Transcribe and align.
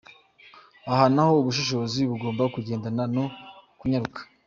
Aha 0.91 1.05
naho 1.13 1.33
ubushishozi 1.37 1.99
bugomba 2.09 2.43
kugendana 2.53 3.03
no 3.15 3.25
kunyaruka 3.79 4.19